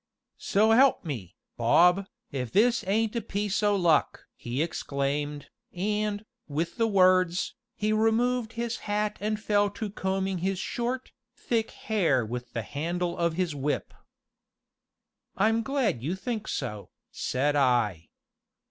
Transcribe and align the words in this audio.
"So 0.39 0.71
'elp 0.71 1.05
me, 1.05 1.35
Bob, 1.57 2.07
if 2.31 2.51
this 2.51 2.83
ain't 2.87 3.15
a 3.15 3.21
piece 3.21 3.61
o' 3.61 3.75
luck!" 3.75 4.25
he 4.35 4.63
exclaimed, 4.63 5.51
and, 5.71 6.25
with 6.47 6.77
the 6.77 6.87
words, 6.87 7.53
he 7.75 7.93
removed 7.93 8.53
his 8.53 8.77
hat 8.89 9.17
and 9.21 9.39
fell 9.39 9.69
to 9.69 9.91
combing 9.91 10.39
his 10.39 10.57
short, 10.57 11.11
thick 11.35 11.69
hair 11.69 12.25
with 12.25 12.53
the 12.53 12.63
handle 12.63 13.15
of 13.15 13.33
his 13.33 13.53
whip. 13.53 13.93
"I'm 15.37 15.61
glad 15.61 16.01
you 16.01 16.15
think 16.15 16.47
so," 16.47 16.89
said 17.11 17.55
I. 17.55 18.09